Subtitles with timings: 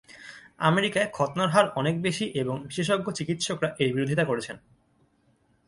[0.59, 4.55] আমেরিকায় খৎনার হার অনেক বেশি, এবং বিশেষজ্ঞ চিকিৎসকরা এর বিরোধিতা করেছেন।